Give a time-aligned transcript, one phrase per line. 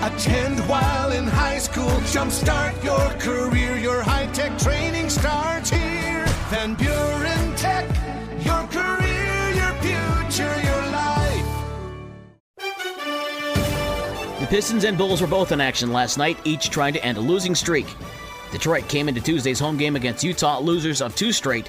[0.00, 1.90] Attend while in high school.
[2.12, 3.76] Jumpstart your career.
[3.76, 6.24] Your high tech training starts here.
[6.50, 7.84] Van Buren Tech.
[8.44, 11.44] Your career, your future, your life.
[14.38, 17.20] The Pistons and Bulls were both in action last night, each trying to end a
[17.20, 17.92] losing streak.
[18.52, 21.68] Detroit came into Tuesday's home game against Utah, losers of two straight,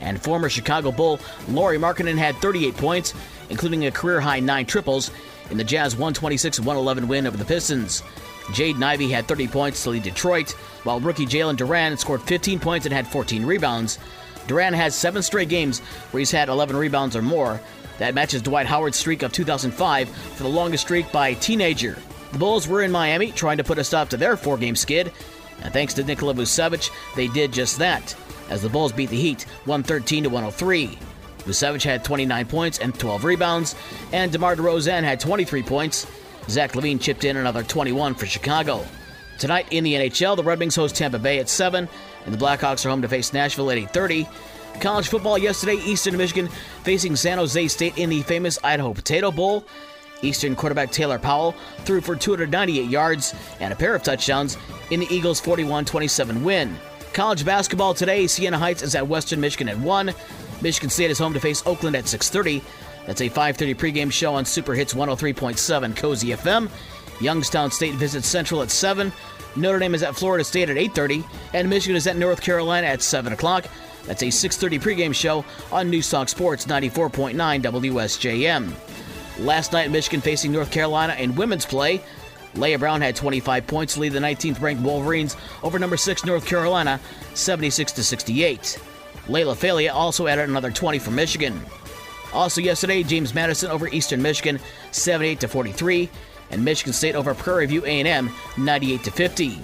[0.00, 3.12] and former Chicago Bull Lauri Markkanen had 38 points,
[3.50, 5.10] including a career high nine triples,
[5.50, 8.02] in the Jazz 126 111 win over the Pistons.
[8.48, 10.52] Jaden Ivey had 30 points to lead Detroit,
[10.84, 13.98] while rookie Jalen Duren scored 15 points and had 14 rebounds.
[14.46, 17.60] Duren has seven straight games where he's had 11 rebounds or more.
[17.98, 21.96] That matches Dwight Howard's streak of 2005 for the longest streak by a teenager.
[22.32, 25.12] The Bulls were in Miami trying to put a stop to their four game skid,
[25.62, 28.14] and thanks to Nikola Vucevic, they did just that,
[28.50, 30.98] as the Bulls beat the Heat 113 to 103.
[31.46, 33.74] Vucevic had 29 points and 12 rebounds,
[34.12, 36.06] and DeMar DeRozan had 23 points.
[36.48, 38.84] Zach LaVine chipped in another 21 for Chicago.
[39.38, 41.88] Tonight in the NHL, the Red Wings host Tampa Bay at 7,
[42.24, 44.28] and the Blackhawks are home to face Nashville at 8.30.
[44.80, 46.48] College football yesterday, Eastern Michigan
[46.82, 49.64] facing San Jose State in the famous Idaho Potato Bowl.
[50.22, 54.56] Eastern quarterback Taylor Powell threw for 298 yards and a pair of touchdowns
[54.90, 56.76] in the Eagles' 41 27 win.
[57.12, 60.12] College basketball today, Siena Heights is at Western Michigan at 1.
[60.62, 62.62] Michigan State is home to face Oakland at 6:30.
[63.06, 66.68] That's a 5:30 pregame show on Super Hits 103.7 Cozy FM.
[67.20, 69.12] Youngstown State visits Central at 7.
[69.54, 73.02] Notre Dame is at Florida State at 8:30, and Michigan is at North Carolina at
[73.02, 73.66] 7 o'clock.
[74.06, 78.72] That's a 6:30 pregame show on Newstalk Sports 94.9 WSJM.
[79.38, 82.02] Last night, Michigan facing North Carolina in women's play.
[82.54, 86.46] Leigha Brown had 25 points to lead the 19th ranked Wolverines over number 6 North
[86.46, 86.98] Carolina
[87.34, 88.78] 76 to 68.
[89.28, 91.60] Laila Phelia also added another 20 for Michigan.
[92.32, 94.60] Also yesterday, James Madison over Eastern Michigan
[94.90, 96.08] 78 to 43
[96.50, 99.58] and Michigan State over Prairie View A&M 98 to 50.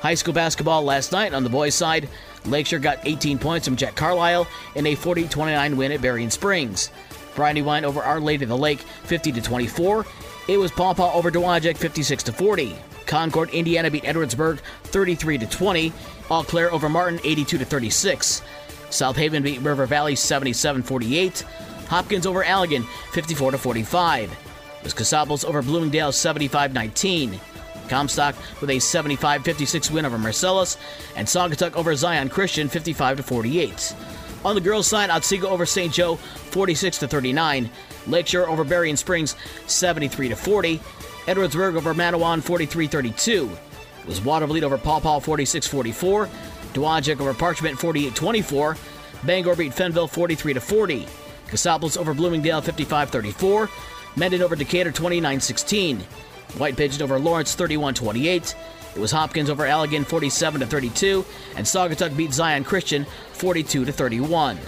[0.00, 2.08] High school basketball last night on the boys' side,
[2.44, 6.90] Lakeshore got 18 points from Jack Carlisle in a 40-29 win at Berrien Springs.
[7.34, 10.06] Brandywine over Our Lady of the Lake 50 to 24.
[10.48, 12.76] It was Paw Paw over Dowagiac 56 to 40.
[13.06, 15.92] Concord, Indiana beat Edwardsburg 33 to 20.
[16.30, 18.42] Eau Claire over Martin 82 to 36.
[18.90, 21.42] South Haven beat River Valley 77-48.
[21.88, 24.32] Hopkins over Allegan 54 to 45.
[24.32, 27.38] It was Cassopolis over Bloomingdale 75-19.
[27.88, 30.76] Comstock with a 75-56 win over Marcellus,
[31.16, 33.94] and Saugatuck over Zion Christian 55 48.
[34.44, 35.92] On the girls' side, Otsego over St.
[35.92, 37.70] Joe 46 39.
[38.06, 39.34] Lakeshore over Berrien Springs
[39.66, 40.80] 73 to 40.
[41.26, 43.50] Edwardsburg over Mattawan 43-32.
[43.50, 46.28] It was Watervliet over Paw Paw 46-44.
[46.72, 48.78] Dowagiac over Parchment 48-24.
[49.24, 51.06] Bangor beat Fenville 43 to 40.
[51.48, 53.68] Cassopolis over Bloomingdale 55-34.
[54.16, 56.02] Mendon over Decatur 29-16.
[56.58, 58.54] White Pigeon over Lawrence 31-28.
[58.96, 61.24] It was Hopkins over Allegan 47 32.
[61.56, 64.58] and Saugatuck beat Zion Christian 42 31.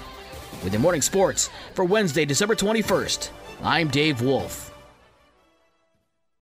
[0.62, 3.31] With the morning sports for Wednesday, December 21st,
[3.62, 4.69] I'm Dave Wolf.